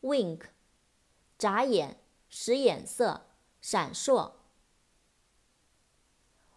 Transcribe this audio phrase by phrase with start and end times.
[0.00, 0.42] wink，wink，
[1.36, 1.98] 眨眼，
[2.30, 3.26] 使眼色，
[3.60, 4.32] 闪烁。